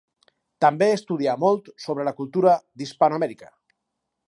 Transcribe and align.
També 0.63 0.87
estudià 0.93 1.35
molt 1.43 1.69
sobre 1.85 2.07
la 2.09 2.15
cultura 2.21 2.57
d'Hispanoamèrica. 2.83 3.55